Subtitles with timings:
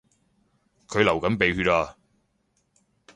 [0.87, 1.95] 佢流緊鼻血呀